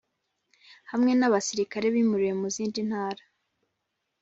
Hamwe 0.91 1.11
n 1.15 1.21
abasirikare 1.27 1.85
bimuriwe 1.95 2.33
mu 2.41 2.47
zindi 2.55 2.79
ntara 2.89 3.23